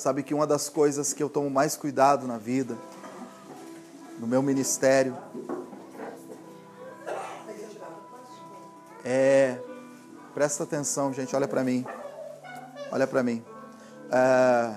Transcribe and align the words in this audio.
Sabe 0.00 0.22
que 0.22 0.32
uma 0.32 0.46
das 0.46 0.70
coisas 0.70 1.12
que 1.12 1.22
eu 1.22 1.28
tomo 1.28 1.50
mais 1.50 1.76
cuidado 1.76 2.26
na 2.26 2.38
vida, 2.38 2.74
no 4.18 4.26
meu 4.26 4.40
ministério, 4.40 5.14
é. 9.04 9.60
Presta 10.32 10.64
atenção, 10.64 11.12
gente, 11.12 11.36
olha 11.36 11.46
para 11.46 11.62
mim. 11.62 11.84
Olha 12.90 13.06
para 13.06 13.22
mim. 13.22 13.44
É, 14.10 14.74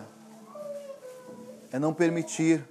é 1.72 1.80
não 1.80 1.94
permitir 1.94 2.68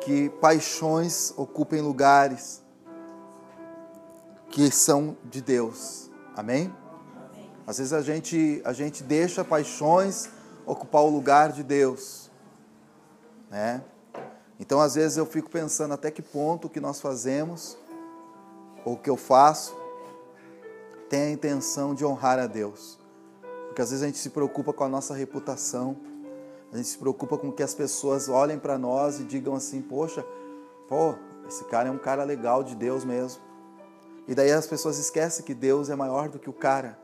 que 0.00 0.30
paixões 0.40 1.34
ocupem 1.36 1.82
lugares 1.82 2.62
que 4.48 4.70
são 4.70 5.14
de 5.22 5.42
Deus. 5.42 6.10
Amém? 6.34 6.74
Às 7.66 7.76
vezes 7.76 7.92
a 7.92 8.00
gente, 8.00 8.62
a 8.64 8.72
gente 8.72 9.02
deixa 9.02 9.44
paixões 9.44 10.30
ocupar 10.66 11.02
o 11.02 11.10
lugar 11.10 11.52
de 11.52 11.62
Deus, 11.62 12.30
né? 13.50 13.82
Então 14.58 14.80
às 14.80 14.94
vezes 14.94 15.16
eu 15.16 15.26
fico 15.26 15.50
pensando 15.50 15.94
até 15.94 16.10
que 16.10 16.22
ponto 16.22 16.66
o 16.66 16.70
que 16.70 16.80
nós 16.80 17.00
fazemos 17.00 17.76
ou 18.84 18.94
o 18.94 18.98
que 18.98 19.10
eu 19.10 19.16
faço 19.16 19.76
tem 21.08 21.22
a 21.22 21.30
intenção 21.30 21.94
de 21.94 22.04
honrar 22.04 22.38
a 22.38 22.46
Deus. 22.46 22.98
Porque 23.66 23.82
às 23.82 23.90
vezes 23.90 24.02
a 24.02 24.06
gente 24.06 24.18
se 24.18 24.30
preocupa 24.30 24.72
com 24.72 24.84
a 24.84 24.88
nossa 24.88 25.14
reputação, 25.14 25.96
a 26.72 26.76
gente 26.76 26.88
se 26.88 26.98
preocupa 26.98 27.36
com 27.36 27.52
que 27.52 27.62
as 27.62 27.74
pessoas 27.74 28.28
olhem 28.28 28.58
para 28.58 28.78
nós 28.78 29.20
e 29.20 29.24
digam 29.24 29.54
assim: 29.54 29.82
Poxa, 29.82 30.24
pô, 30.88 31.14
esse 31.48 31.64
cara 31.64 31.88
é 31.88 31.92
um 31.92 31.98
cara 31.98 32.24
legal 32.24 32.62
de 32.62 32.74
Deus 32.74 33.04
mesmo. 33.04 33.42
E 34.26 34.34
daí 34.34 34.50
as 34.50 34.66
pessoas 34.66 34.98
esquecem 34.98 35.44
que 35.44 35.54
Deus 35.54 35.90
é 35.90 35.96
maior 35.96 36.28
do 36.28 36.38
que 36.38 36.48
o 36.48 36.52
cara. 36.52 36.98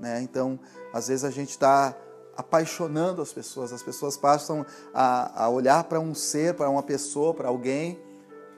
Né? 0.00 0.22
Então, 0.22 0.58
às 0.92 1.08
vezes 1.08 1.24
a 1.24 1.30
gente 1.30 1.50
está 1.50 1.94
apaixonando 2.36 3.22
as 3.22 3.32
pessoas, 3.32 3.72
as 3.72 3.82
pessoas 3.82 4.16
passam 4.16 4.64
a, 4.92 5.44
a 5.44 5.48
olhar 5.48 5.84
para 5.84 5.98
um 5.98 6.14
ser, 6.14 6.54
para 6.54 6.68
uma 6.68 6.82
pessoa, 6.82 7.32
para 7.32 7.48
alguém 7.48 7.98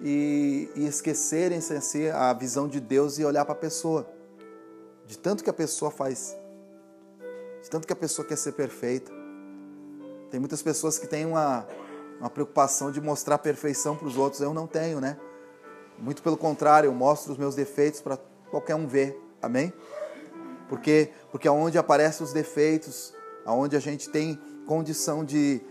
e, 0.01 0.69
e 0.75 0.87
esquecerem 0.87 1.59
assim, 1.59 2.09
a 2.09 2.33
visão 2.33 2.69
de 2.69 2.81
Deus 2.81 3.19
e 3.19 3.25
olhar 3.25 3.45
para 3.45 3.53
a 3.53 3.59
pessoa. 3.59 4.07
De 5.07 5.17
tanto 5.17 5.43
que 5.43 5.51
a 5.51 5.55
pessoa 5.55 5.91
faz, 5.91 6.37
de 7.63 7.71
tanto 7.71 7.87
que 7.87 7.93
a 7.93 7.97
pessoa 7.97 8.27
quer 8.27 8.37
ser 8.37 8.53
perfeita. 8.53 9.11
Tem 10.31 10.39
muitas 10.39 10.61
pessoas 10.61 10.99
que 10.99 11.07
têm 11.07 11.25
uma, 11.25 11.67
uma 12.21 12.29
preocupação 12.29 12.91
de 12.91 13.01
mostrar 13.01 13.39
perfeição 13.39 13.97
para 13.97 14.07
os 14.07 14.17
outros. 14.19 14.43
Eu 14.43 14.53
não 14.53 14.67
tenho, 14.67 15.01
né? 15.01 15.17
Muito 15.99 16.23
pelo 16.23 16.37
contrário, 16.37 16.89
eu 16.89 16.95
mostro 16.95 17.33
os 17.33 17.39
meus 17.39 17.55
defeitos 17.55 18.01
para 18.01 18.19
qualquer 18.51 18.75
um 18.75 18.87
ver. 18.87 19.19
Amém? 19.41 19.73
Porque, 20.69 21.11
porque 21.31 21.49
aonde 21.49 21.79
aparecem 21.79 22.25
os 22.25 22.33
defeitos, 22.33 23.15
aonde 23.49 23.75
a 23.75 23.81
gente 23.81 24.11
tem 24.11 24.39
condição 24.67 25.25
de, 25.25 25.63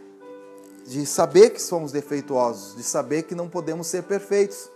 de 0.88 1.06
saber 1.06 1.52
que 1.52 1.62
somos 1.62 1.92
defeituosos, 1.92 2.76
de 2.76 2.82
saber 2.82 3.22
que 3.22 3.36
não 3.36 3.48
podemos 3.48 3.86
ser 3.86 4.02
perfeitos. 4.02 4.72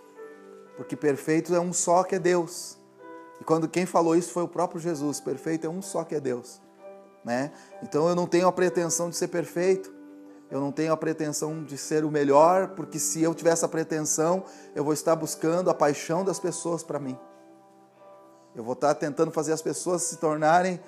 Porque 0.78 0.96
perfeito 0.96 1.56
é 1.56 1.60
um 1.60 1.74
só 1.74 2.04
que 2.04 2.14
é 2.14 2.20
Deus. 2.20 2.78
E 3.40 3.44
quando 3.44 3.68
quem 3.68 3.88
falou 3.88 4.16
isso 4.16 4.32
foi 4.32 4.44
o 4.44 4.48
próprio 4.48 4.80
Jesus, 4.80 5.20
perfeito 5.20 5.66
é 5.66 5.70
um 5.70 5.82
só 5.82 6.04
que 6.04 6.14
é 6.14 6.20
Deus. 6.20 6.62
Né? 7.26 7.52
Então 7.82 8.08
eu 8.08 8.14
não 8.14 8.28
tenho 8.28 8.48
a 8.48 8.52
pretensão 8.52 9.10
de 9.10 9.16
ser 9.16 9.30
perfeito, 9.30 9.92
eu 10.52 10.62
não 10.62 10.72
tenho 10.72 10.94
a 10.94 10.98
pretensão 10.98 11.64
de 11.64 11.80
ser 11.80 12.06
o 12.06 12.12
melhor, 12.12 12.76
porque 12.76 13.00
se 13.00 13.24
eu 13.24 13.34
tiver 13.34 13.50
essa 13.54 13.68
pretensão, 13.68 14.44
eu 14.76 14.84
vou 14.84 14.94
estar 14.94 15.16
buscando 15.16 15.72
a 15.72 15.74
paixão 15.74 16.24
das 16.24 16.38
pessoas 16.38 16.84
para 16.84 17.00
mim. 17.00 17.18
Eu 18.54 18.64
vou 18.64 18.74
estar 18.74 18.94
tentando 18.94 19.32
fazer 19.32 19.54
as 19.54 19.62
pessoas 19.62 20.04
se 20.04 20.18
tornarem, 20.18 20.80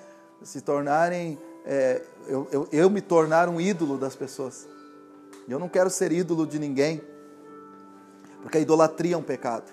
se 0.44 0.60
tornarem, 0.60 1.40
é, 1.64 2.02
eu, 2.26 2.48
eu, 2.52 2.68
eu 2.70 2.90
me 2.90 3.00
tornar 3.00 3.48
um 3.48 3.60
ídolo 3.60 3.96
das 3.96 4.14
pessoas. 4.14 4.66
Eu 5.48 5.58
não 5.58 5.68
quero 5.68 5.90
ser 5.90 6.12
ídolo 6.12 6.46
de 6.46 6.58
ninguém, 6.58 7.02
porque 8.42 8.58
a 8.58 8.60
idolatria 8.60 9.14
é 9.14 9.18
um 9.18 9.22
pecado. 9.22 9.70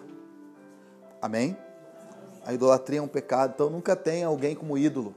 Amém? 1.22 1.57
A 2.46 2.53
idolatria 2.53 3.00
é 3.00 3.01
um 3.01 3.07
pecado, 3.07 3.53
então 3.56 3.69
nunca 3.69 3.96
tenha 3.96 4.28
alguém 4.28 4.56
como 4.56 4.78
ídolo. 4.78 5.13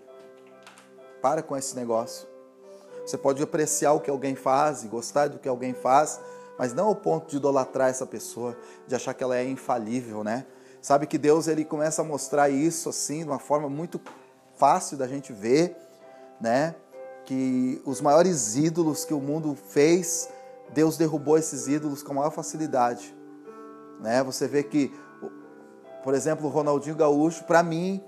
Para 1.23 1.43
com 1.43 1.57
esse 1.57 1.75
negócio. 1.75 2.27
Você 3.05 3.17
pode 3.17 3.43
apreciar 3.43 3.93
o 3.93 4.01
que 4.01 4.11
alguém 4.11 4.35
faz 4.35 4.85
e 4.85 4.89
gostar 4.89 5.29
do 5.29 5.39
que 5.39 5.49
alguém 5.49 5.75
faz, 5.75 6.21
mas 6.59 6.73
não 6.73 6.87
ao 6.87 6.97
ponto 6.97 7.31
de 7.31 7.37
idolatrar 7.37 7.89
essa 7.89 8.07
pessoa, 8.07 8.57
de 8.87 8.95
achar 8.95 9.15
que 9.15 9.25
ela 9.25 9.37
é 9.37 9.45
infalível, 9.45 10.23
né? 10.23 10.47
Sabe 10.81 11.07
que 11.07 11.17
Deus 11.17 11.49
ele 11.49 11.65
começa 11.65 12.03
a 12.03 12.05
mostrar 12.05 12.51
isso 12.51 12.89
assim, 12.89 13.21
de 13.21 13.29
uma 13.29 13.39
forma 13.39 13.69
muito 13.69 14.01
fácil 14.57 14.97
da 14.97 15.07
gente 15.07 15.33
ver, 15.33 15.77
né? 16.41 16.75
Que 17.25 17.81
os 17.85 18.01
maiores 18.01 18.57
ídolos 18.57 19.05
que 19.05 19.15
o 19.15 19.21
mundo 19.21 19.55
fez, 19.55 20.29
Deus 20.73 20.97
derrubou 20.97 21.39
esses 21.39 21.67
ídolos 21.67 22.03
com 22.03 22.15
maior 22.15 22.31
facilidade, 22.31 23.15
né? 24.01 24.23
Você 24.23 24.47
vê 24.47 24.63
que, 24.63 24.93
por 26.03 26.15
exemplo, 26.15 26.47
o 26.47 26.51
Ronaldinho 26.51 26.97
Gaúcho, 26.97 27.45
para 27.45 27.63
mim, 27.63 28.03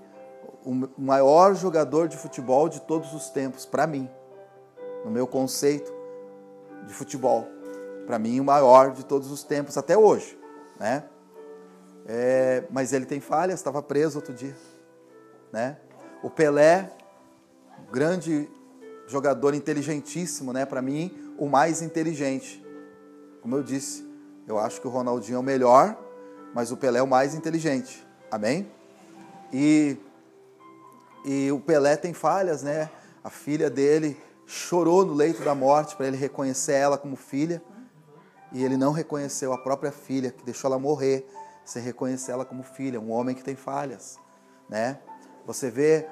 o 0.63 1.01
maior 1.01 1.55
jogador 1.55 2.07
de 2.07 2.17
futebol 2.17 2.67
de 2.67 2.81
todos 2.81 3.13
os 3.13 3.29
tempos, 3.29 3.65
para 3.65 3.87
mim, 3.87 4.09
no 5.03 5.11
meu 5.11 5.25
conceito 5.25 5.93
de 6.85 6.93
futebol, 6.93 7.47
para 8.05 8.19
mim 8.19 8.39
o 8.39 8.43
maior 8.43 8.91
de 8.91 9.05
todos 9.05 9.31
os 9.31 9.43
tempos 9.43 9.77
até 9.77 9.97
hoje, 9.97 10.37
né? 10.79 11.03
É, 12.09 12.63
mas 12.69 12.93
ele 12.93 13.05
tem 13.05 13.19
falhas, 13.19 13.59
estava 13.59 13.83
preso 13.83 14.17
outro 14.17 14.33
dia. 14.33 14.55
Né? 15.51 15.77
O 16.23 16.29
Pelé, 16.29 16.89
grande 17.91 18.49
jogador 19.07 19.53
inteligentíssimo, 19.53 20.51
né? 20.51 20.65
para 20.65 20.81
mim, 20.81 21.33
o 21.37 21.47
mais 21.47 21.81
inteligente. 21.81 22.63
Como 23.41 23.55
eu 23.55 23.63
disse, 23.63 24.05
eu 24.47 24.57
acho 24.59 24.81
que 24.81 24.87
o 24.87 24.89
Ronaldinho 24.89 25.37
é 25.37 25.39
o 25.39 25.43
melhor, 25.43 25.97
mas 26.53 26.71
o 26.71 26.77
Pelé 26.77 26.99
é 26.99 27.03
o 27.03 27.07
mais 27.07 27.33
inteligente. 27.35 28.05
Amém? 28.29 28.69
E, 29.53 29.97
e 31.25 31.51
o 31.51 31.59
Pelé 31.59 31.95
tem 31.95 32.13
falhas, 32.13 32.63
né? 32.63 32.89
A 33.23 33.29
filha 33.29 33.69
dele 33.69 34.17
chorou 34.45 35.05
no 35.05 35.13
leito 35.13 35.43
da 35.43 35.53
morte 35.53 35.95
para 35.95 36.07
ele 36.07 36.17
reconhecer 36.17 36.73
ela 36.73 36.97
como 36.97 37.15
filha. 37.15 37.61
E 38.51 38.63
ele 38.63 38.77
não 38.77 38.91
reconheceu 38.91 39.51
a 39.51 39.57
própria 39.57 39.91
filha, 39.91 40.31
que 40.31 40.43
deixou 40.43 40.69
ela 40.69 40.79
morrer 40.79 41.27
você 41.67 41.81
reconhecer 41.81 42.31
ela 42.31 42.45
como 42.45 42.63
filha, 42.63 42.99
um 42.99 43.11
homem 43.11 43.35
que 43.35 43.43
tem 43.43 43.55
falhas, 43.55 44.17
né? 44.69 44.99
Você 45.45 45.69
vê 45.69 46.07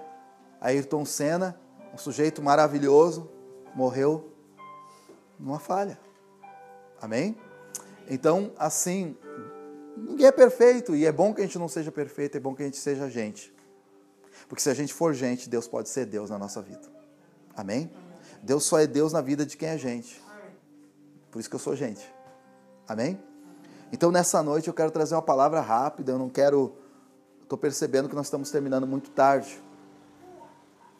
Ayrton 0.62 1.06
Senna, 1.06 1.60
um 1.94 1.98
sujeito 1.98 2.42
maravilhoso, 2.42 3.30
morreu 3.74 4.32
numa 5.40 5.60
falha. 5.60 6.00
Amém? 7.02 7.38
Então, 8.10 8.52
assim, 8.58 9.18
ninguém 9.98 10.28
é 10.28 10.32
perfeito 10.32 10.96
e 10.96 11.06
é 11.06 11.12
bom 11.12 11.34
que 11.34 11.42
a 11.42 11.44
gente 11.44 11.60
não 11.60 11.68
seja 11.68 11.92
perfeito, 11.92 12.38
é 12.38 12.40
bom 12.40 12.56
que 12.56 12.62
a 12.62 12.66
gente 12.66 12.78
seja 12.78 13.10
gente. 13.10 13.54
Porque 14.48 14.62
se 14.62 14.70
a 14.70 14.74
gente 14.74 14.94
for 14.94 15.14
gente, 15.14 15.50
Deus 15.50 15.68
pode 15.68 15.90
ser 15.90 16.06
Deus 16.06 16.30
na 16.30 16.38
nossa 16.38 16.62
vida. 16.62 16.88
Amém? 17.56 17.92
Deus 18.42 18.64
só 18.64 18.80
é 18.80 18.86
Deus 18.86 19.14
na 19.14 19.22
vida 19.22 19.46
de 19.46 19.58
quem 19.58 19.70
é 19.70 19.78
gente. 19.78 20.22
Por 21.32 21.40
isso 21.40 21.50
que 21.50 21.56
eu 21.56 21.60
sou 21.60 21.76
gente. 21.76 22.06
Amém? 22.88 23.20
Então 23.92 24.12
nessa 24.12 24.44
noite 24.44 24.68
eu 24.68 24.74
quero 24.74 24.92
trazer 24.92 25.16
uma 25.16 25.22
palavra 25.22 25.62
rápida, 25.62 26.12
eu 26.12 26.20
não 26.20 26.30
quero. 26.30 26.76
Estou 27.42 27.58
percebendo 27.58 28.10
que 28.10 28.16
nós 28.16 28.28
estamos 28.28 28.50
terminando 28.50 28.88
muito 28.88 29.10
tarde. 29.12 29.62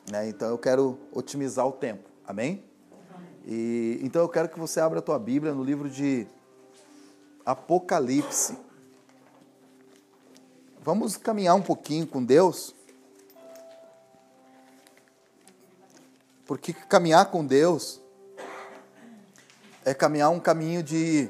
Né? 0.10 0.30
Então 0.30 0.50
eu 0.50 0.58
quero 0.58 1.00
otimizar 1.12 1.68
o 1.68 1.72
tempo. 1.72 2.10
Amém? 2.26 2.64
E, 3.46 4.00
então 4.02 4.22
eu 4.22 4.30
quero 4.30 4.50
que 4.50 4.60
você 4.60 4.80
abra 4.80 5.00
a 5.00 5.02
tua 5.02 5.20
Bíblia 5.20 5.54
no 5.54 5.64
livro 5.64 5.90
de 5.90 6.28
Apocalipse. 7.46 8.58
Vamos 10.82 11.18
caminhar 11.18 11.56
um 11.56 11.62
pouquinho 11.62 12.06
com 12.06 12.24
Deus. 12.24 12.76
Porque 16.46 16.74
caminhar 16.74 17.32
com 17.32 17.46
Deus 17.46 18.02
é 19.84 19.94
caminhar 19.94 20.30
um 20.30 20.40
caminho 20.40 20.84
de 20.84 21.30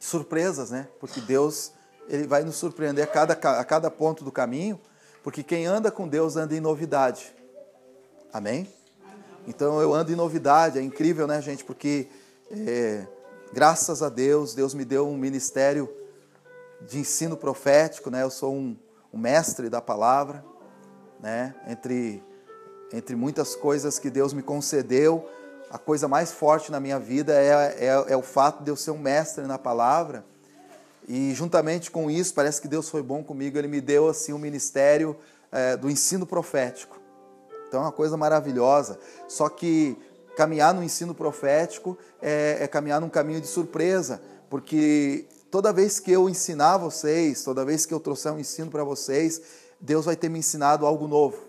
surpresas, 0.00 0.70
né? 0.70 0.88
Porque 0.98 1.20
Deus 1.20 1.72
ele 2.08 2.26
vai 2.26 2.44
nos 2.44 2.56
surpreender 2.56 3.04
a 3.04 3.06
cada, 3.06 3.34
a 3.34 3.64
cada 3.64 3.90
ponto 3.90 4.24
do 4.24 4.30
caminho, 4.30 4.80
porque 5.26 5.42
quem 5.42 5.66
anda 5.66 5.90
com 5.90 6.06
Deus 6.06 6.36
anda 6.36 6.54
em 6.54 6.60
novidade. 6.60 7.34
Amém? 8.32 8.72
Então 9.44 9.80
eu 9.80 9.92
ando 9.92 10.12
em 10.12 10.14
novidade, 10.14 10.78
é 10.78 10.80
incrível, 10.80 11.26
né, 11.26 11.42
gente? 11.42 11.64
Porque 11.64 12.06
é, 12.48 13.04
graças 13.52 14.04
a 14.04 14.08
Deus, 14.08 14.54
Deus 14.54 14.72
me 14.72 14.84
deu 14.84 15.08
um 15.08 15.16
ministério 15.18 15.92
de 16.82 17.00
ensino 17.00 17.36
profético, 17.36 18.08
né? 18.08 18.22
Eu 18.22 18.30
sou 18.30 18.54
um, 18.54 18.76
um 19.12 19.18
mestre 19.18 19.68
da 19.68 19.80
palavra, 19.80 20.44
né? 21.18 21.56
Entre, 21.66 22.22
entre 22.92 23.16
muitas 23.16 23.56
coisas 23.56 23.98
que 23.98 24.10
Deus 24.10 24.32
me 24.32 24.44
concedeu, 24.44 25.28
a 25.68 25.76
coisa 25.76 26.06
mais 26.06 26.30
forte 26.30 26.70
na 26.70 26.78
minha 26.78 27.00
vida 27.00 27.32
é, 27.34 27.86
é, 27.86 28.12
é, 28.12 28.16
o 28.16 28.22
fato 28.22 28.62
de 28.62 28.70
eu 28.70 28.76
ser 28.76 28.92
um 28.92 28.98
mestre 28.98 29.44
na 29.44 29.58
palavra. 29.58 30.24
E 31.08 31.32
juntamente 31.34 31.90
com 31.90 32.10
isso, 32.10 32.34
parece 32.34 32.60
que 32.60 32.66
Deus 32.66 32.88
foi 32.88 33.02
bom 33.02 33.22
comigo, 33.22 33.56
Ele 33.56 33.68
me 33.68 33.80
deu 33.80 34.08
assim 34.08 34.32
um 34.32 34.38
ministério 34.38 35.16
é, 35.52 35.76
do 35.76 35.88
ensino 35.88 36.26
profético. 36.26 37.00
Então 37.68 37.80
é 37.80 37.84
uma 37.84 37.92
coisa 37.92 38.16
maravilhosa. 38.16 38.98
Só 39.28 39.48
que 39.48 39.96
caminhar 40.36 40.74
no 40.74 40.82
ensino 40.82 41.14
profético 41.14 41.96
é, 42.20 42.58
é 42.60 42.66
caminhar 42.66 43.00
num 43.00 43.08
caminho 43.08 43.40
de 43.40 43.46
surpresa, 43.46 44.20
porque 44.50 45.26
toda 45.50 45.72
vez 45.72 45.98
que 46.00 46.10
eu 46.10 46.28
ensinar 46.28 46.76
vocês, 46.76 47.42
toda 47.42 47.64
vez 47.64 47.86
que 47.86 47.94
eu 47.94 48.00
trouxer 48.00 48.32
um 48.32 48.38
ensino 48.38 48.70
para 48.70 48.84
vocês, 48.84 49.40
Deus 49.80 50.04
vai 50.04 50.16
ter 50.16 50.28
me 50.28 50.40
ensinado 50.40 50.84
algo 50.86 51.06
novo. 51.06 51.46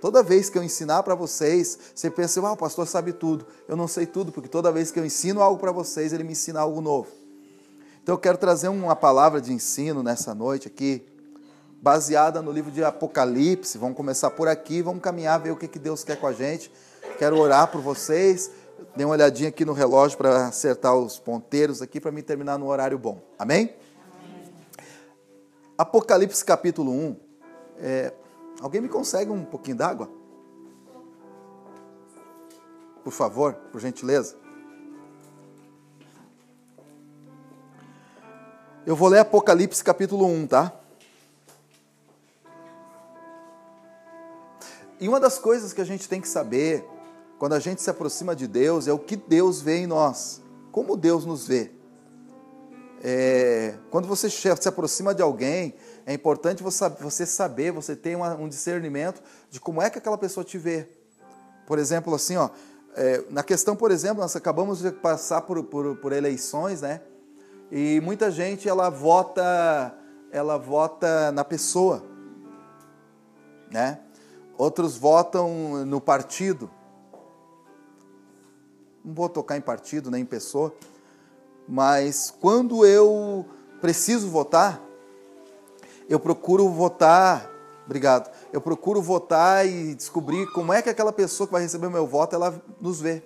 Toda 0.00 0.22
vez 0.22 0.50
que 0.50 0.58
eu 0.58 0.62
ensinar 0.62 1.02
para 1.02 1.14
vocês, 1.14 1.78
você 1.94 2.10
pensa, 2.10 2.40
ah, 2.40 2.52
o 2.52 2.56
pastor 2.56 2.86
sabe 2.86 3.12
tudo. 3.12 3.46
Eu 3.66 3.76
não 3.76 3.88
sei 3.88 4.06
tudo, 4.06 4.30
porque 4.30 4.48
toda 4.48 4.70
vez 4.70 4.90
que 4.90 5.00
eu 5.00 5.06
ensino 5.06 5.40
algo 5.40 5.58
para 5.58 5.72
vocês, 5.72 6.12
ele 6.12 6.22
me 6.22 6.32
ensina 6.32 6.60
algo 6.60 6.80
novo. 6.80 7.25
Então 8.06 8.14
eu 8.14 8.20
quero 8.20 8.38
trazer 8.38 8.68
uma 8.68 8.94
palavra 8.94 9.40
de 9.40 9.52
ensino 9.52 10.00
nessa 10.00 10.32
noite 10.32 10.68
aqui, 10.68 11.04
baseada 11.82 12.40
no 12.40 12.52
livro 12.52 12.70
de 12.70 12.84
Apocalipse. 12.84 13.76
Vamos 13.78 13.96
começar 13.96 14.30
por 14.30 14.46
aqui, 14.46 14.80
vamos 14.80 15.02
caminhar, 15.02 15.40
ver 15.40 15.50
o 15.50 15.56
que, 15.56 15.66
que 15.66 15.76
Deus 15.76 16.04
quer 16.04 16.14
com 16.14 16.28
a 16.28 16.32
gente. 16.32 16.70
Quero 17.18 17.36
orar 17.36 17.66
por 17.66 17.80
vocês. 17.80 18.48
Dê 18.94 19.04
uma 19.04 19.14
olhadinha 19.14 19.48
aqui 19.48 19.64
no 19.64 19.72
relógio 19.72 20.16
para 20.16 20.46
acertar 20.46 20.94
os 20.94 21.18
ponteiros 21.18 21.82
aqui 21.82 22.00
para 22.00 22.12
me 22.12 22.22
terminar 22.22 22.56
no 22.60 22.68
horário 22.68 22.96
bom. 22.96 23.20
Amém? 23.36 23.74
Amém. 24.20 24.54
Apocalipse 25.76 26.44
capítulo 26.44 26.92
1. 26.92 27.16
É, 27.80 28.14
alguém 28.60 28.80
me 28.80 28.88
consegue 28.88 29.32
um 29.32 29.44
pouquinho 29.44 29.78
d'água? 29.78 30.08
Por 33.02 33.12
favor, 33.12 33.54
por 33.72 33.80
gentileza. 33.80 34.45
Eu 38.86 38.94
vou 38.94 39.08
ler 39.08 39.18
Apocalipse 39.18 39.82
capítulo 39.82 40.24
1, 40.26 40.46
tá? 40.46 40.72
E 45.00 45.08
uma 45.08 45.18
das 45.18 45.40
coisas 45.40 45.72
que 45.72 45.80
a 45.80 45.84
gente 45.84 46.08
tem 46.08 46.20
que 46.20 46.28
saber 46.28 46.86
quando 47.36 47.54
a 47.54 47.58
gente 47.58 47.82
se 47.82 47.90
aproxima 47.90 48.36
de 48.36 48.46
Deus 48.46 48.86
é 48.86 48.92
o 48.92 48.98
que 49.00 49.16
Deus 49.16 49.60
vê 49.60 49.78
em 49.78 49.88
nós, 49.88 50.40
como 50.70 50.96
Deus 50.96 51.26
nos 51.26 51.48
vê. 51.48 51.72
É, 53.02 53.74
quando 53.90 54.06
você 54.06 54.30
se 54.30 54.68
aproxima 54.68 55.12
de 55.12 55.20
alguém, 55.20 55.74
é 56.06 56.14
importante 56.14 56.62
você 56.62 57.26
saber, 57.26 57.72
você 57.72 57.96
ter 57.96 58.16
um 58.16 58.48
discernimento 58.48 59.20
de 59.50 59.58
como 59.58 59.82
é 59.82 59.90
que 59.90 59.98
aquela 59.98 60.16
pessoa 60.16 60.44
te 60.44 60.58
vê. 60.58 60.88
Por 61.66 61.80
exemplo, 61.80 62.14
assim, 62.14 62.36
ó, 62.36 62.50
é, 62.94 63.24
na 63.30 63.42
questão, 63.42 63.74
por 63.74 63.90
exemplo, 63.90 64.22
nós 64.22 64.36
acabamos 64.36 64.78
de 64.78 64.92
passar 64.92 65.40
por, 65.40 65.60
por, 65.64 65.96
por 65.96 66.12
eleições, 66.12 66.82
né? 66.82 67.00
E 67.70 68.00
muita 68.00 68.30
gente 68.30 68.68
ela 68.68 68.88
vota, 68.88 69.94
ela 70.30 70.56
vota 70.56 71.32
na 71.32 71.44
pessoa, 71.44 72.02
né? 73.70 74.00
Outros 74.56 74.96
votam 74.96 75.84
no 75.84 76.00
partido. 76.00 76.70
Não 79.04 79.14
vou 79.14 79.28
tocar 79.28 79.56
em 79.56 79.60
partido 79.60 80.10
nem 80.10 80.22
em 80.22 80.26
pessoa, 80.26 80.74
mas 81.68 82.34
quando 82.40 82.86
eu 82.86 83.44
preciso 83.80 84.28
votar, 84.28 84.80
eu 86.08 86.20
procuro 86.20 86.68
votar, 86.68 87.50
obrigado. 87.84 88.30
Eu 88.52 88.60
procuro 88.60 89.02
votar 89.02 89.66
e 89.66 89.94
descobrir 89.94 90.46
como 90.52 90.72
é 90.72 90.80
que 90.80 90.88
aquela 90.88 91.12
pessoa 91.12 91.46
que 91.46 91.52
vai 91.52 91.62
receber 91.62 91.88
o 91.88 91.90
meu 91.90 92.06
voto, 92.06 92.34
ela 92.34 92.62
nos 92.80 93.00
vê. 93.00 93.22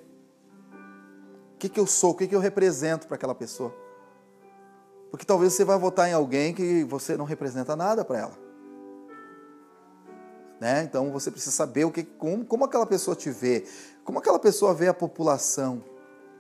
O 1.55 1.59
que, 1.59 1.69
que 1.69 1.79
eu 1.79 1.87
sou, 1.87 2.13
o 2.13 2.15
que, 2.15 2.27
que 2.27 2.35
eu 2.35 2.41
represento 2.41 3.07
para 3.07 3.17
aquela 3.17 3.35
pessoa. 3.35 3.75
Porque 5.11 5.25
talvez 5.25 5.53
você 5.53 5.65
vai 5.65 5.79
votar 5.79 6.09
em 6.09 6.13
alguém 6.13 6.55
que 6.55 6.85
você 6.85 7.17
não 7.17 7.25
representa 7.25 7.75
nada 7.75 8.05
para 8.05 8.19
ela. 8.19 8.51
Né? 10.61 10.83
Então 10.85 11.11
você 11.11 11.31
precisa 11.31 11.55
saber 11.55 11.85
o 11.85 11.91
que, 11.91 12.05
como, 12.05 12.45
como 12.45 12.65
aquela 12.65 12.87
pessoa 12.87 13.17
te 13.17 13.31
vê, 13.31 13.65
como 14.05 14.19
aquela 14.19 14.39
pessoa 14.39 14.75
vê 14.75 14.89
a 14.89 14.95
população. 14.95 15.83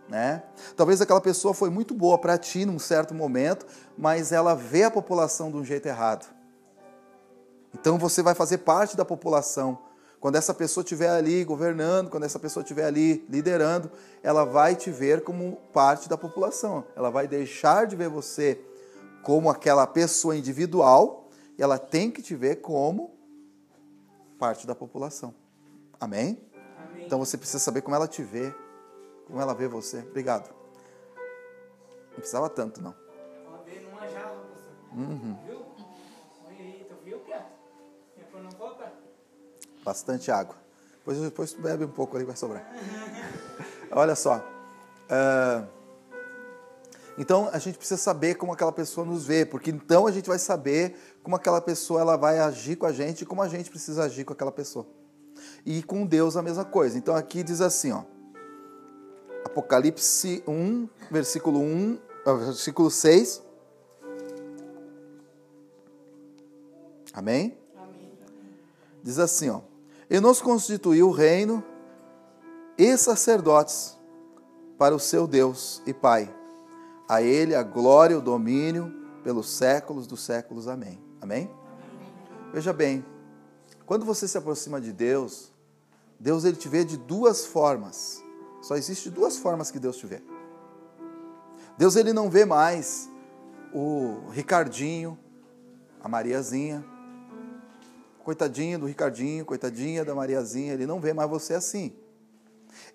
Né? 0.08 0.42
Talvez 0.76 1.00
aquela 1.00 1.20
pessoa 1.20 1.54
foi 1.54 1.70
muito 1.70 1.94
boa 1.94 2.18
para 2.18 2.36
ti 2.36 2.66
num 2.66 2.78
certo 2.78 3.14
momento, 3.14 3.66
mas 3.96 4.30
ela 4.30 4.54
vê 4.54 4.84
a 4.84 4.90
população 4.90 5.50
de 5.50 5.56
um 5.56 5.64
jeito 5.64 5.86
errado. 5.86 6.26
Então 7.72 7.96
você 7.96 8.22
vai 8.22 8.34
fazer 8.34 8.58
parte 8.58 8.96
da 8.96 9.04
população. 9.04 9.78
Quando 10.20 10.36
essa 10.36 10.52
pessoa 10.52 10.82
estiver 10.82 11.08
ali 11.08 11.42
governando, 11.44 12.10
quando 12.10 12.24
essa 12.24 12.38
pessoa 12.38 12.62
estiver 12.62 12.84
ali 12.84 13.24
liderando, 13.28 13.90
ela 14.22 14.44
vai 14.44 14.76
te 14.76 14.90
ver 14.90 15.24
como 15.24 15.56
parte 15.72 16.10
da 16.10 16.16
população. 16.18 16.84
Ela 16.94 17.10
vai 17.10 17.26
deixar 17.26 17.86
de 17.86 17.96
ver 17.96 18.10
você 18.10 18.60
como 19.22 19.48
aquela 19.48 19.86
pessoa 19.86 20.36
individual 20.36 21.28
e 21.56 21.62
ela 21.62 21.78
tem 21.78 22.10
que 22.10 22.20
te 22.20 22.34
ver 22.34 22.56
como 22.56 23.14
parte 24.38 24.66
da 24.66 24.74
população. 24.74 25.34
Amém? 25.98 26.38
Amém? 26.90 27.06
Então 27.06 27.18
você 27.18 27.38
precisa 27.38 27.58
saber 27.58 27.80
como 27.80 27.96
ela 27.96 28.06
te 28.06 28.22
vê, 28.22 28.54
como 29.26 29.40
ela 29.40 29.54
vê 29.54 29.68
você. 29.68 30.00
Obrigado. 30.00 30.50
Não 32.10 32.16
precisava 32.16 32.50
tanto, 32.50 32.82
não. 32.82 32.94
Ela 33.46 33.62
vê 33.64 33.80
numa 33.80 34.06
jarra, 34.06 34.50
Uhum. 34.92 35.36
Viu? 35.46 35.69
Bastante 39.90 40.30
água. 40.30 40.54
Depois, 40.98 41.18
depois 41.18 41.52
tu 41.52 41.60
bebe 41.60 41.84
um 41.84 41.90
pouco 41.90 42.16
ali, 42.16 42.24
vai 42.24 42.36
sobrar. 42.36 42.64
Olha 43.90 44.14
só. 44.14 44.36
Uh, 44.36 45.66
então 47.18 47.50
a 47.52 47.58
gente 47.58 47.76
precisa 47.76 48.00
saber 48.00 48.36
como 48.36 48.52
aquela 48.52 48.70
pessoa 48.70 49.04
nos 49.04 49.26
vê, 49.26 49.44
porque 49.44 49.70
então 49.70 50.06
a 50.06 50.12
gente 50.12 50.28
vai 50.28 50.38
saber 50.38 50.96
como 51.24 51.34
aquela 51.34 51.60
pessoa 51.60 52.00
ela 52.00 52.16
vai 52.16 52.38
agir 52.38 52.76
com 52.76 52.86
a 52.86 52.92
gente 52.92 53.22
e 53.22 53.26
como 53.26 53.42
a 53.42 53.48
gente 53.48 53.68
precisa 53.68 54.04
agir 54.04 54.24
com 54.24 54.32
aquela 54.32 54.52
pessoa. 54.52 54.86
E 55.66 55.82
com 55.82 56.06
Deus 56.06 56.36
a 56.36 56.42
mesma 56.42 56.64
coisa. 56.64 56.96
Então 56.96 57.16
aqui 57.16 57.42
diz 57.42 57.60
assim, 57.60 57.90
ó. 57.90 58.04
Apocalipse 59.44 60.44
1, 60.46 60.88
versículo 61.10 61.58
1, 61.58 61.98
ah, 62.24 62.32
versículo 62.34 62.90
6. 62.90 63.42
Amém? 67.12 67.58
Amém. 67.76 68.12
Diz 69.02 69.18
assim, 69.18 69.50
ó 69.50 69.69
e 70.10 70.18
nos 70.18 70.42
constituiu 70.42 71.10
reino 71.12 71.62
e 72.76 72.96
sacerdotes 72.96 73.96
para 74.76 74.94
o 74.94 74.98
seu 74.98 75.26
Deus 75.26 75.80
e 75.86 75.94
Pai. 75.94 76.34
A 77.08 77.22
Ele 77.22 77.54
a 77.54 77.62
glória 77.62 78.14
e 78.14 78.16
o 78.16 78.20
domínio 78.20 78.92
pelos 79.22 79.48
séculos 79.48 80.06
dos 80.06 80.20
séculos. 80.22 80.66
Amém. 80.66 81.00
Amém? 81.20 81.50
Veja 82.52 82.72
bem, 82.72 83.04
quando 83.86 84.04
você 84.04 84.26
se 84.26 84.36
aproxima 84.36 84.80
de 84.80 84.92
Deus, 84.92 85.52
Deus 86.18 86.44
ele 86.44 86.56
te 86.56 86.68
vê 86.68 86.84
de 86.84 86.96
duas 86.96 87.46
formas. 87.46 88.22
Só 88.60 88.76
existe 88.76 89.10
duas 89.10 89.38
formas 89.38 89.70
que 89.70 89.78
Deus 89.78 89.96
te 89.96 90.06
vê. 90.06 90.22
Deus 91.78 91.96
ele 91.96 92.12
não 92.12 92.28
vê 92.28 92.44
mais 92.44 93.08
o 93.72 94.28
Ricardinho, 94.30 95.18
a 96.02 96.08
Mariazinha, 96.08 96.84
Coitadinho 98.30 98.78
do 98.78 98.86
Ricardinho, 98.86 99.44
coitadinha 99.44 100.04
da 100.04 100.14
Mariazinha, 100.14 100.72
ele 100.72 100.86
não 100.86 101.00
vê 101.00 101.12
mais 101.12 101.28
você 101.28 101.52
assim. 101.52 101.92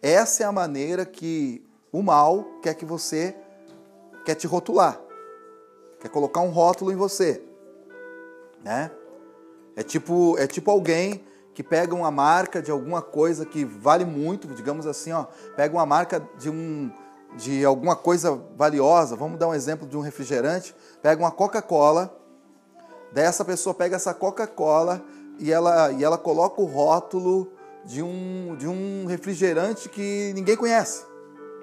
Essa 0.02 0.44
é 0.44 0.46
a 0.46 0.52
maneira 0.52 1.06
que 1.06 1.62
o 1.92 2.02
mal 2.02 2.46
quer 2.62 2.74
que 2.74 2.86
você 2.86 3.36
quer 4.24 4.36
te 4.36 4.48
rotular. 4.48 4.98
Quer 6.00 6.08
colocar 6.08 6.40
um 6.40 6.52
rótulo 6.52 6.90
em 6.90 6.96
você. 6.96 7.44
Né? 8.64 8.90
É 9.76 9.84
tipo, 9.84 10.38
é 10.38 10.48
tipo 10.48 10.72
alguém 10.72 11.22
que 11.54 11.62
pega 11.62 11.94
uma 11.94 12.10
marca 12.10 12.62
de 12.62 12.72
alguma 12.72 13.02
coisa 13.02 13.46
que 13.46 13.66
vale 13.66 14.06
muito, 14.06 14.48
digamos 14.48 14.88
assim, 14.88 15.12
ó, 15.12 15.26
pega 15.58 15.76
uma 15.76 15.86
marca 15.86 16.26
de 16.40 16.50
um 16.50 16.90
de 17.36 17.66
alguma 17.66 17.98
coisa 17.98 18.42
valiosa, 18.56 19.18
vamos 19.18 19.38
dar 19.38 19.50
um 19.50 19.54
exemplo 19.54 19.86
de 19.86 19.98
um 19.98 20.00
refrigerante, 20.00 20.74
pega 21.02 21.22
uma 21.22 21.32
Coca-Cola, 21.32 22.18
dessa 23.12 23.44
pessoa 23.44 23.74
pega 23.74 23.98
essa 23.98 24.14
Coca-Cola 24.14 25.04
e 25.40 25.52
ela, 25.52 25.92
e 25.92 26.04
ela 26.04 26.18
coloca 26.18 26.62
o 26.62 26.66
rótulo 26.66 27.52
de 27.84 28.02
um, 28.02 28.56
de 28.58 28.68
um 28.68 29.06
refrigerante 29.06 29.90
que 29.90 30.32
ninguém 30.34 30.56
conhece 30.56 31.06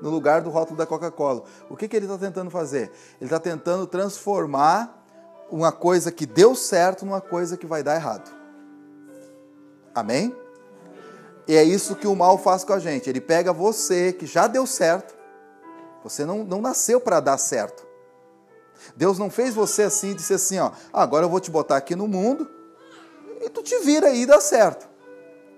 no 0.01 0.11
lugar 0.11 0.41
do 0.41 0.51
rótulo 0.51 0.77
da 0.77 0.87
Coca-Cola. 0.87 1.45
O 1.71 1.77
que, 1.77 1.87
que 1.87 1.97
ele 1.97 2.07
está 2.07 2.19
tentando 2.19 2.51
fazer? 2.51 2.91
Ele 3.21 3.29
está 3.29 3.39
tentando 3.39 3.87
transformar 3.87 5.05
uma 5.51 5.71
coisa 5.71 6.11
que 6.11 6.27
deu 6.27 6.55
certo 6.55 7.05
numa 7.05 7.21
coisa 7.21 7.57
que 7.57 7.67
vai 7.67 7.83
dar 7.83 7.95
errado. 7.95 8.31
Amém? 9.95 10.35
E 11.47 11.57
é 11.57 11.63
isso 11.63 11.97
que 11.97 12.07
o 12.07 12.17
mal 12.17 12.39
faz 12.39 12.65
com 12.65 12.73
a 12.73 12.79
gente. 12.79 13.09
Ele 13.09 13.21
pega 13.21 13.53
você 13.53 14.13
que 14.13 14.27
já 14.27 14.47
deu 14.47 14.67
certo. 14.67 15.15
Você 16.03 16.25
não, 16.25 16.45
não 16.45 16.61
nasceu 16.61 17.01
para 17.01 17.21
dar 17.21 17.39
certo. 17.39 17.87
Deus 18.97 19.19
não 19.19 19.31
fez 19.31 19.55
você 19.55 19.83
assim 19.83 20.11
e 20.11 20.15
disse 20.15 20.35
assim: 20.35 20.59
ó, 20.59 20.73
agora 20.93 21.27
eu 21.27 21.31
vou 21.31 21.39
te 21.39 21.51
botar 21.51 21.77
aqui 21.77 21.95
no 21.95 22.09
mundo 22.09 22.49
e 23.43 23.51
tu 23.51 23.63
te 23.63 23.79
vira 23.81 24.09
aí 24.09 24.23
e 24.23 24.27
dá 24.27 24.41
certo. 24.41 24.89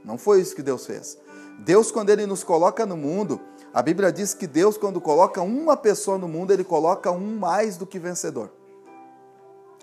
Não 0.05 0.19
foi 0.19 0.41
isso 0.41 0.57
que 0.57 0.63
Deus 0.63 0.87
fez. 0.87 1.19
Deus, 1.61 1.91
quando 1.91 2.11
Ele 2.11 2.27
nos 2.27 2.43
coloca 2.43 2.85
no 2.85 2.97
mundo, 2.97 3.41
a 3.73 3.83
Bíblia 3.83 4.13
diz 4.13 4.35
que 4.35 4.47
Deus, 4.47 4.77
quando 4.77 5.01
coloca 5.01 5.41
uma 5.43 5.77
pessoa 5.77 6.19
no 6.19 6.29
mundo, 6.29 6.53
Ele 6.53 6.65
coloca 6.65 7.11
um 7.11 7.37
mais 7.39 7.77
do 7.77 7.87
que 7.87 7.99
vencedor. 7.99 8.51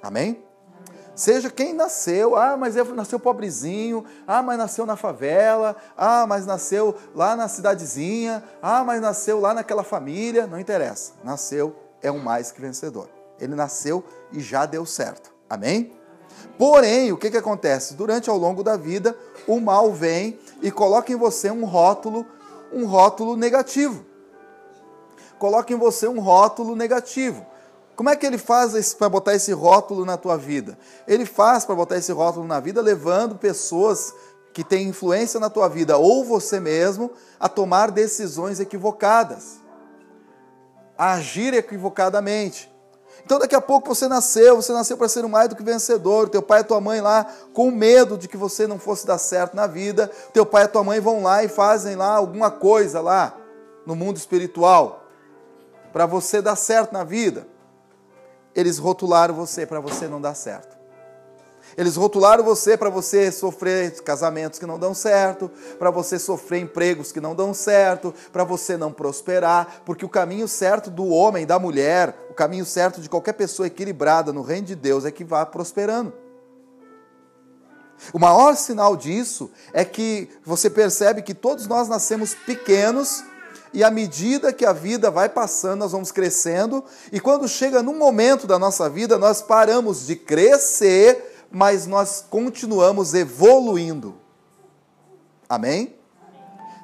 Amém? 0.02 0.44
Seja 1.14 1.50
quem 1.50 1.74
nasceu, 1.74 2.36
ah, 2.36 2.56
mas 2.58 2.76
nasceu 2.76 3.20
pobrezinho, 3.20 4.06
ah, 4.26 4.42
mas 4.42 4.58
nasceu 4.58 4.86
na 4.86 4.96
favela, 4.96 5.76
ah, 5.96 6.26
mas 6.26 6.46
nasceu 6.46 6.96
lá 7.14 7.36
na 7.36 7.48
cidadezinha, 7.48 8.44
ah, 8.62 8.84
mas 8.84 9.02
nasceu 9.02 9.40
lá 9.40 9.54
naquela 9.54 9.84
família, 9.84 10.48
não 10.48 10.60
interessa. 10.60 11.14
Nasceu 11.24 11.76
é 12.02 12.12
um 12.12 12.20
mais 12.20 12.52
que 12.52 12.62
vencedor. 12.62 13.10
Ele 13.40 13.56
nasceu 13.56 14.04
e 14.32 14.40
já 14.40 14.66
deu 14.66 14.86
certo. 14.86 15.34
Amém? 15.50 15.92
Porém, 16.58 17.12
o 17.12 17.18
que, 17.18 17.32
que 17.32 17.38
acontece? 17.38 17.96
Durante 17.96 18.30
ao 18.30 18.38
longo 18.38 18.64
da 18.64 18.78
vida, 18.78 19.18
o 19.48 19.60
mal 19.60 19.92
vem 19.92 20.40
e 20.62 20.70
coloca 20.70 21.12
em 21.12 21.16
você 21.16 21.50
um 21.50 21.66
rótulo, 21.66 22.26
um 22.72 22.86
rótulo 22.86 23.36
negativo. 23.36 24.06
Coloca 25.40 25.74
em 25.74 25.78
você 25.78 26.08
um 26.08 26.20
rótulo 26.20 26.76
negativo. 26.76 27.46
Como 27.96 28.10
é 28.10 28.16
que 28.16 28.26
ele 28.26 28.38
faz 28.38 28.94
para 28.94 29.10
botar 29.10 29.36
esse 29.36 29.52
rótulo 29.52 30.06
na 30.06 30.18
tua 30.18 30.38
vida? 30.38 30.78
Ele 31.08 31.26
faz 31.26 31.66
para 31.66 31.76
botar 31.76 31.98
esse 31.98 32.12
rótulo 32.12 32.46
na 32.48 32.60
vida 32.60 32.82
levando 32.82 33.36
pessoas 33.36 34.14
que 34.54 34.64
têm 34.64 34.88
influência 34.88 35.40
na 35.40 35.50
tua 35.50 35.68
vida 35.68 35.98
ou 35.98 36.24
você 36.24 36.60
mesmo 36.60 37.12
a 37.40 37.48
tomar 37.48 37.92
decisões 37.92 38.60
equivocadas, 38.60 39.60
a 40.98 41.14
agir 41.14 41.54
equivocadamente. 41.54 42.71
Então 43.24 43.40
daqui 43.40 43.56
a 43.56 43.62
pouco 43.62 43.94
você 43.94 44.08
nasceu, 44.08 44.56
você 44.56 44.74
nasceu 44.74 44.98
para 44.98 45.08
ser 45.08 45.26
mais 45.28 45.50
do 45.50 45.56
que 45.56 45.64
vencedor. 45.64 46.30
Teu 46.30 46.42
pai 46.42 46.62
e 46.62 46.64
tua 46.64 46.82
mãe 46.82 47.02
lá, 47.02 47.26
com 47.54 47.72
medo 47.72 48.18
de 48.18 48.28
que 48.28 48.38
você 48.38 48.68
não 48.68 48.80
fosse 48.80 49.06
dar 49.06 49.18
certo 49.18 49.56
na 49.56 49.68
vida, 49.68 50.10
teu 50.34 50.46
pai 50.46 50.66
e 50.66 50.68
tua 50.68 50.84
mãe 50.84 51.00
vão 51.00 51.24
lá 51.24 51.44
e 51.44 51.48
fazem 51.48 51.96
lá 51.96 52.16
alguma 52.16 52.52
coisa 52.52 53.00
lá 53.02 53.36
no 53.86 53.96
mundo 53.96 54.18
espiritual 54.18 55.06
para 55.92 56.06
você 56.06 56.42
dar 56.42 56.56
certo 56.56 56.94
na 56.94 57.04
vida 57.04 57.48
eles 58.56 58.78
rotularam 58.78 59.34
você 59.34 59.66
para 59.66 59.80
você 59.80 60.08
não 60.08 60.22
dar 60.22 60.36
certo. 60.36 60.78
Eles 61.78 61.96
rotularam 61.96 62.44
você 62.44 62.76
para 62.76 62.90
você 62.90 63.32
sofrer 63.32 64.02
casamentos 64.02 64.60
que 64.60 64.66
não 64.66 64.78
dão 64.78 64.94
certo, 64.94 65.50
para 65.80 65.90
você 65.90 66.20
sofrer 66.20 66.62
empregos 66.62 67.12
que 67.12 67.22
não 67.22 67.36
dão 67.36 67.54
certo, 67.54 68.14
para 68.32 68.44
você 68.44 68.78
não 68.78 68.92
prosperar, 68.92 69.82
porque 69.86 70.06
o 70.06 70.10
caminho 70.10 70.48
certo 70.48 70.90
do 70.90 71.08
homem, 71.08 71.46
da 71.46 71.58
mulher, 71.58 72.28
o 72.30 72.34
caminho 72.34 72.66
certo 72.66 73.02
de 73.02 73.10
qualquer 73.10 73.34
pessoa 73.34 73.68
equilibrada 73.68 74.34
no 74.34 74.42
reino 74.42 74.68
de 74.68 74.76
Deus 74.76 75.06
é 75.06 75.12
que 75.12 75.24
vá 75.24 75.46
prosperando. 75.46 76.14
O 78.12 78.20
maior 78.20 78.56
sinal 78.56 78.98
disso 78.98 79.52
é 79.72 79.86
que 79.86 80.28
você 80.44 80.70
percebe 80.70 81.22
que 81.22 81.34
todos 81.34 81.68
nós 81.68 81.88
nascemos 81.88 82.34
pequenos 82.34 83.24
e 83.74 83.84
à 83.84 83.92
medida 83.92 84.52
que 84.52 84.66
a 84.66 84.74
vida 84.74 85.10
vai 85.10 85.30
passando, 85.30 85.80
nós 85.80 85.94
vamos 85.94 86.12
crescendo, 86.12 86.84
e 87.12 87.22
quando 87.22 87.48
chega 87.48 87.82
num 87.82 87.98
momento 87.98 88.46
da 88.46 88.60
nossa 88.60 88.90
vida, 88.90 89.18
nós 89.18 89.42
paramos 89.42 90.06
de 90.06 90.16
crescer, 90.16 91.31
mas 91.52 91.86
nós 91.86 92.26
continuamos 92.30 93.14
evoluindo. 93.14 94.16
Amém? 95.50 95.96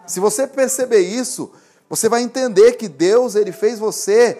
Se 0.05 0.19
você 0.19 0.45
perceber 0.45 0.99
isso, 0.99 1.51
você 1.89 2.09
vai 2.09 2.21
entender 2.21 2.73
que 2.73 2.87
Deus 2.87 3.35
ele 3.35 3.51
fez 3.51 3.79
você 3.79 4.37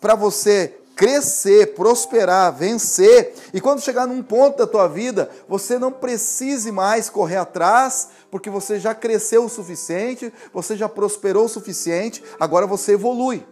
para 0.00 0.14
você 0.14 0.78
crescer, 0.96 1.74
prosperar, 1.74 2.52
vencer. 2.52 3.34
E 3.52 3.60
quando 3.60 3.80
chegar 3.80 4.06
num 4.06 4.22
ponto 4.22 4.58
da 4.58 4.66
tua 4.66 4.86
vida, 4.86 5.30
você 5.48 5.78
não 5.78 5.92
precise 5.92 6.70
mais 6.70 7.10
correr 7.10 7.36
atrás, 7.36 8.08
porque 8.30 8.48
você 8.48 8.78
já 8.78 8.94
cresceu 8.94 9.44
o 9.44 9.48
suficiente, 9.48 10.32
você 10.52 10.76
já 10.76 10.88
prosperou 10.88 11.46
o 11.46 11.48
suficiente, 11.48 12.22
agora 12.38 12.66
você 12.66 12.92
evolui. 12.92 13.46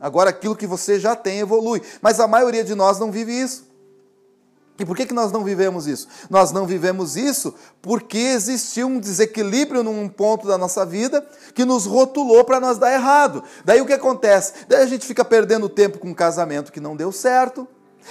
Agora 0.00 0.30
aquilo 0.30 0.56
que 0.56 0.66
você 0.66 0.98
já 0.98 1.14
tem 1.14 1.40
evolui. 1.40 1.82
Mas 2.00 2.18
a 2.20 2.26
maioria 2.26 2.64
de 2.64 2.74
nós 2.74 2.98
não 2.98 3.12
vive 3.12 3.32
isso. 3.32 3.69
E 4.80 4.84
por 4.86 4.96
que, 4.96 5.04
que 5.04 5.12
nós 5.12 5.30
não 5.30 5.44
vivemos 5.44 5.86
isso? 5.86 6.08
Nós 6.30 6.52
não 6.52 6.66
vivemos 6.66 7.14
isso 7.14 7.54
porque 7.82 8.16
existiu 8.16 8.86
um 8.86 8.98
desequilíbrio 8.98 9.82
num 9.82 10.08
ponto 10.08 10.48
da 10.48 10.56
nossa 10.56 10.86
vida 10.86 11.22
que 11.54 11.66
nos 11.66 11.84
rotulou 11.84 12.44
para 12.44 12.58
nós 12.58 12.78
dar 12.78 12.90
errado. 12.90 13.44
Daí 13.62 13.82
o 13.82 13.86
que 13.86 13.92
acontece? 13.92 14.54
Daí 14.66 14.82
a 14.82 14.86
gente 14.86 15.06
fica 15.06 15.22
perdendo 15.22 15.68
tempo 15.68 15.98
com 15.98 16.08
um 16.08 16.14
casamento 16.14 16.72
que 16.72 16.80
não 16.80 16.96
deu 16.96 17.12
certo, 17.12 17.68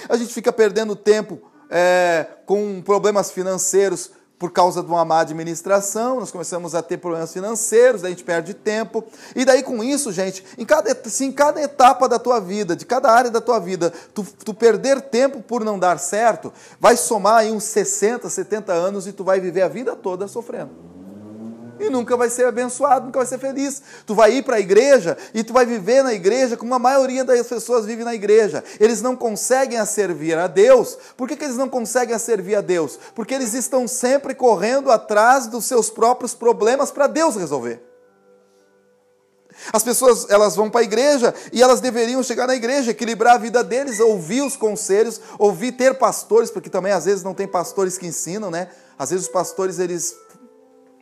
a 0.08 0.16
gente 0.16 0.32
fica 0.32 0.52
perdendo 0.52 0.94
tempo 0.94 1.40
é, 1.68 2.24
com 2.46 2.80
problemas 2.80 3.32
financeiros 3.32 4.12
por 4.40 4.50
causa 4.50 4.82
de 4.82 4.88
uma 4.88 5.04
má 5.04 5.20
administração, 5.20 6.18
nós 6.18 6.30
começamos 6.30 6.74
a 6.74 6.82
ter 6.82 6.96
problemas 6.96 7.30
financeiros, 7.30 8.00
daí 8.00 8.12
a 8.12 8.14
gente 8.14 8.24
perde 8.24 8.54
tempo. 8.54 9.04
E 9.36 9.44
daí 9.44 9.62
com 9.62 9.84
isso, 9.84 10.10
gente, 10.10 10.42
em 10.56 10.64
cada, 10.64 10.96
se 11.10 11.26
em 11.26 11.30
cada 11.30 11.60
etapa 11.60 12.08
da 12.08 12.18
tua 12.18 12.40
vida, 12.40 12.74
de 12.74 12.86
cada 12.86 13.12
área 13.12 13.30
da 13.30 13.42
tua 13.42 13.58
vida, 13.58 13.92
tu, 14.14 14.26
tu 14.42 14.54
perder 14.54 15.02
tempo 15.02 15.42
por 15.42 15.62
não 15.62 15.78
dar 15.78 15.98
certo, 15.98 16.50
vai 16.80 16.96
somar 16.96 17.40
aí 17.40 17.52
uns 17.52 17.64
60, 17.64 18.30
70 18.30 18.72
anos 18.72 19.06
e 19.06 19.12
tu 19.12 19.22
vai 19.22 19.40
viver 19.40 19.60
a 19.60 19.68
vida 19.68 19.94
toda 19.94 20.26
sofrendo 20.26 20.89
e 21.80 21.90
nunca 21.90 22.16
vai 22.16 22.28
ser 22.28 22.46
abençoado, 22.46 23.06
nunca 23.06 23.18
vai 23.18 23.26
ser 23.26 23.38
feliz. 23.38 23.82
Tu 24.06 24.14
vai 24.14 24.32
ir 24.34 24.42
para 24.42 24.56
a 24.56 24.60
igreja 24.60 25.16
e 25.32 25.42
tu 25.42 25.52
vai 25.52 25.64
viver 25.64 26.02
na 26.02 26.12
igreja 26.12 26.56
como 26.56 26.74
a 26.74 26.78
maioria 26.78 27.24
das 27.24 27.46
pessoas 27.46 27.86
vive 27.86 28.04
na 28.04 28.14
igreja. 28.14 28.62
Eles 28.78 29.00
não 29.02 29.16
conseguem 29.16 29.78
a 29.78 29.86
servir 29.86 30.36
a 30.36 30.46
Deus. 30.46 30.98
Por 31.16 31.28
que, 31.28 31.36
que 31.36 31.44
eles 31.44 31.56
não 31.56 31.68
conseguem 31.68 32.14
a 32.14 32.18
servir 32.18 32.56
a 32.56 32.60
Deus? 32.60 32.98
Porque 33.14 33.34
eles 33.34 33.54
estão 33.54 33.88
sempre 33.88 34.34
correndo 34.34 34.90
atrás 34.90 35.46
dos 35.46 35.64
seus 35.64 35.90
próprios 35.90 36.34
problemas 36.34 36.90
para 36.90 37.06
Deus 37.06 37.36
resolver. 37.36 37.90
As 39.72 39.82
pessoas 39.82 40.26
elas 40.30 40.56
vão 40.56 40.70
para 40.70 40.80
a 40.80 40.84
igreja 40.84 41.34
e 41.52 41.62
elas 41.62 41.80
deveriam 41.80 42.22
chegar 42.22 42.46
na 42.46 42.54
igreja, 42.54 42.90
equilibrar 42.90 43.34
a 43.34 43.38
vida 43.38 43.62
deles, 43.62 44.00
ouvir 44.00 44.42
os 44.42 44.56
conselhos, 44.56 45.20
ouvir 45.38 45.72
ter 45.72 45.98
pastores, 45.98 46.50
porque 46.50 46.70
também 46.70 46.92
às 46.92 47.04
vezes 47.04 47.22
não 47.22 47.34
tem 47.34 47.46
pastores 47.46 47.98
que 47.98 48.06
ensinam, 48.06 48.50
né? 48.50 48.68
Às 48.98 49.10
vezes 49.10 49.26
os 49.26 49.32
pastores 49.32 49.78
eles 49.78 50.14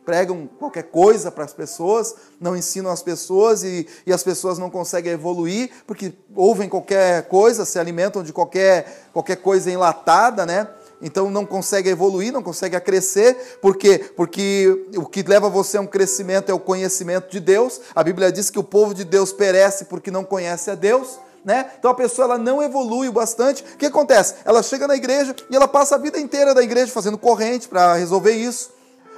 pregam 0.05 0.49
qualquer 0.59 0.83
coisa 0.83 1.31
para 1.31 1.43
as 1.43 1.53
pessoas, 1.53 2.15
não 2.39 2.55
ensinam 2.55 2.89
as 2.89 3.03
pessoas 3.03 3.63
e, 3.63 3.87
e 4.05 4.13
as 4.13 4.23
pessoas 4.23 4.57
não 4.57 4.69
conseguem 4.69 5.13
evoluir 5.13 5.69
porque 5.85 6.13
ouvem 6.35 6.67
qualquer 6.67 7.27
coisa, 7.27 7.65
se 7.65 7.77
alimentam 7.77 8.23
de 8.23 8.33
qualquer, 8.33 9.09
qualquer 9.13 9.37
coisa 9.37 9.69
enlatada, 9.69 10.45
né? 10.45 10.67
Então 11.01 11.29
não 11.29 11.45
consegue 11.45 11.89
evoluir, 11.89 12.33
não 12.33 12.43
consegue 12.43 12.79
crescer, 12.81 13.57
por 13.61 13.77
quê? 13.77 14.11
Porque 14.15 14.87
o 14.97 15.05
que 15.05 15.23
leva 15.23 15.49
você 15.49 15.77
a 15.77 15.81
um 15.81 15.87
crescimento 15.87 16.49
é 16.49 16.53
o 16.53 16.59
conhecimento 16.59 17.31
de 17.31 17.39
Deus. 17.39 17.79
A 17.95 18.03
Bíblia 18.03 18.31
diz 18.31 18.49
que 18.49 18.59
o 18.59 18.63
povo 18.63 18.93
de 18.93 19.05
Deus 19.05 19.31
perece 19.31 19.85
porque 19.85 20.11
não 20.11 20.23
conhece 20.23 20.69
a 20.69 20.75
Deus. 20.75 21.19
Né? 21.43 21.71
Então 21.79 21.89
a 21.89 21.95
pessoa 21.95 22.25
ela 22.25 22.37
não 22.37 22.61
evolui 22.61 23.07
o 23.07 23.13
bastante. 23.13 23.63
O 23.63 23.77
que 23.77 23.85
acontece? 23.85 24.35
Ela 24.43 24.61
chega 24.61 24.87
na 24.87 24.95
igreja 24.95 25.33
e 25.49 25.55
ela 25.55 25.69
passa 25.69 25.95
a 25.95 25.97
vida 25.97 26.19
inteira 26.19 26.53
da 26.53 26.61
igreja 26.61 26.91
fazendo 26.91 27.17
corrente 27.17 27.67
para 27.67 27.95
resolver 27.95 28.33
isso. 28.33 28.71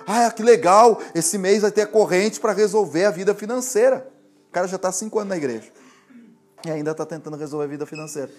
Ah, 0.08 0.30
que 0.32 0.44
legal, 0.44 1.00
esse 1.14 1.38
mês 1.38 1.62
vai 1.62 1.72
ter 1.72 1.82
a 1.82 1.88
corrente 1.88 2.40
para 2.40 2.54
resolver 2.54 3.06
a 3.06 3.12
vida 3.12 3.34
financeira. 3.34 4.08
O 4.50 4.52
cara 4.52 4.68
já 4.68 4.76
está 4.76 4.92
cinco 4.92 5.20
anos 5.20 5.30
na 5.30 5.38
igreja 5.38 5.72
e 6.66 6.72
ainda 6.72 6.92
está 6.92 7.06
tentando 7.06 7.38
resolver 7.38 7.66
a 7.66 7.70
vida 7.70 7.86
financeira. 7.86 8.30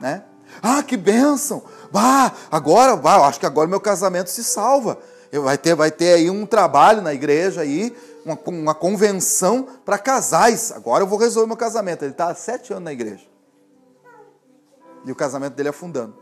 Né? 0.00 0.22
Ah, 0.62 0.82
que 0.82 0.96
bênção! 0.96 1.62
Bah, 1.90 2.32
agora, 2.50 2.96
bah, 2.96 3.26
acho 3.26 3.38
que 3.38 3.46
agora 3.46 3.68
meu 3.68 3.80
casamento 3.80 4.30
se 4.30 4.42
salva. 4.42 4.98
Vai 5.32 5.56
ter, 5.56 5.74
vai 5.74 5.90
ter 5.90 6.14
aí 6.14 6.30
um 6.30 6.44
trabalho 6.44 7.02
na 7.02 7.14
igreja 7.14 7.60
aí, 7.60 7.96
uma, 8.24 8.38
uma 8.46 8.74
convenção 8.74 9.66
para 9.84 9.98
casais. 9.98 10.72
Agora 10.72 11.04
eu 11.04 11.06
vou 11.06 11.18
resolver 11.18 11.46
meu 11.46 11.56
casamento. 11.56 12.04
Ele 12.04 12.12
está 12.12 12.28
há 12.28 12.34
sete 12.34 12.72
anos 12.72 12.84
na 12.84 12.92
igreja. 12.92 13.24
E 15.04 15.12
o 15.12 15.14
casamento 15.14 15.54
dele 15.54 15.68
afundando. 15.68 16.14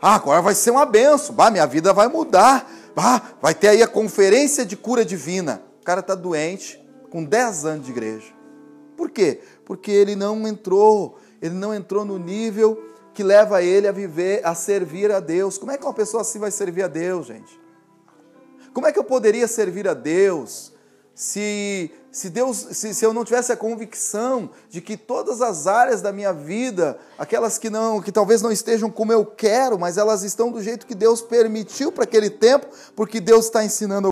Ah, 0.00 0.14
agora 0.14 0.40
vai 0.40 0.54
ser 0.54 0.70
uma 0.70 0.86
benção. 0.86 1.34
Bah, 1.34 1.50
minha 1.50 1.66
vida 1.66 1.92
vai 1.92 2.08
mudar. 2.08 2.70
Bah, 2.94 3.22
vai 3.40 3.54
ter 3.54 3.68
aí 3.68 3.82
a 3.82 3.88
conferência 3.88 4.64
de 4.64 4.76
cura 4.76 5.04
divina. 5.04 5.62
O 5.80 5.84
cara 5.84 6.00
está 6.00 6.14
doente, 6.14 6.82
com 7.10 7.24
10 7.24 7.64
anos 7.64 7.86
de 7.86 7.92
igreja. 7.92 8.32
Por 8.96 9.10
quê? 9.10 9.40
Porque 9.64 9.90
ele 9.90 10.14
não 10.14 10.46
entrou, 10.46 11.18
ele 11.40 11.54
não 11.54 11.74
entrou 11.74 12.04
no 12.04 12.18
nível 12.18 12.82
que 13.12 13.22
leva 13.22 13.62
ele 13.62 13.88
a 13.88 13.92
viver, 13.92 14.40
a 14.44 14.54
servir 14.54 15.10
a 15.10 15.20
Deus. 15.20 15.58
Como 15.58 15.72
é 15.72 15.76
que 15.76 15.84
uma 15.84 15.94
pessoa 15.94 16.22
assim 16.22 16.38
vai 16.38 16.50
servir 16.50 16.82
a 16.82 16.88
Deus, 16.88 17.26
gente? 17.26 17.58
Como 18.72 18.86
é 18.86 18.92
que 18.92 18.98
eu 18.98 19.04
poderia 19.04 19.48
servir 19.48 19.88
a 19.88 19.94
Deus 19.94 20.72
se, 21.14 21.90
se 22.10 22.30
Deus, 22.30 22.56
se, 22.72 22.94
se 22.94 23.04
eu 23.04 23.12
não 23.12 23.24
tivesse 23.24 23.52
a 23.52 23.56
convicção 23.56 24.50
de 24.70 24.80
que 24.80 24.96
todas 24.96 25.42
as 25.42 25.66
áreas 25.66 26.00
da 26.00 26.12
minha 26.12 26.32
vida, 26.32 26.98
aquelas 27.18 27.58
que 27.58 27.68
não, 27.68 28.00
que 28.00 28.10
talvez 28.10 28.40
não 28.40 28.50
estejam 28.50 28.90
como 28.90 29.12
eu 29.12 29.24
quero, 29.24 29.78
mas 29.78 29.98
elas 29.98 30.22
estão 30.22 30.50
do 30.50 30.62
jeito 30.62 30.86
que 30.86 30.94
Deus 30.94 31.20
permitiu 31.20 31.92
para 31.92 32.04
aquele 32.04 32.30
tempo, 32.30 32.66
porque 32.96 33.20
Deus 33.20 33.46
está 33.46 33.64
ensinando 33.64 34.08